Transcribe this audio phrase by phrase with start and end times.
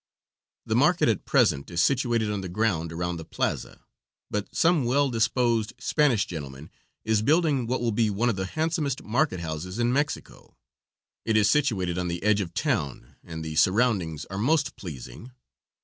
[0.65, 3.85] The market at present is situated on the ground around the plaza,
[4.31, 6.71] but some well disposed Spanish gentleman
[7.05, 10.57] is building what will be one of the handsomest market houses in Mexico.
[11.23, 15.33] It is situated on the edge of town, and the surroundings are most pleasing.